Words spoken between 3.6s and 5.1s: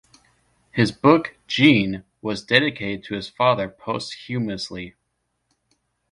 post-humously.